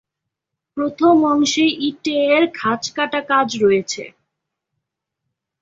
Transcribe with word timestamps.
প্রথম 0.77 1.15
অংশে 1.25 1.65
ইটের 1.87 2.41
খাঁজকাটা 2.53 3.19
কাজ 3.31 3.47
রয়েছে। 3.63 4.03